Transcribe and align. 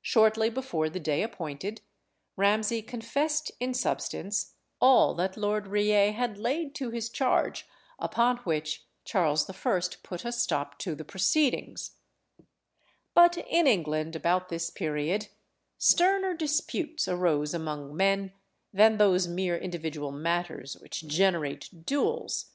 Shortly 0.00 0.48
before 0.48 0.88
the 0.88 1.00
day 1.00 1.24
appointed, 1.24 1.80
Ramsay 2.36 2.82
confessed 2.82 3.50
in 3.58 3.74
substance 3.74 4.54
all 4.80 5.12
that 5.16 5.36
Lord 5.36 5.66
Reay 5.66 6.12
had 6.12 6.38
laid 6.38 6.72
to 6.76 6.90
his 6.90 7.10
charge, 7.10 7.66
upon 7.98 8.36
which 8.44 8.86
Charles 9.04 9.50
I. 9.50 9.80
put 10.04 10.24
a 10.24 10.30
stop 10.30 10.78
to 10.78 10.94
the 10.94 11.04
proceedings. 11.04 11.96
See 12.36 12.42
History 12.42 12.42
of 12.42 12.44
the 12.44 12.46
House 12.46 12.64
and 12.68 12.84
Clan 12.84 13.24
of 13.24 13.36
Mackay. 13.40 13.42
But 13.42 13.58
in 13.58 13.66
England, 13.66 14.14
about 14.14 14.48
this 14.50 14.70
period, 14.70 15.28
sterner 15.78 16.34
disputes 16.34 17.08
arose 17.08 17.52
among 17.52 17.96
men 17.96 18.34
than 18.72 18.98
those 18.98 19.26
mere 19.26 19.56
individual 19.56 20.12
matters 20.12 20.76
which 20.78 21.08
generate 21.08 21.84
duels. 21.84 22.52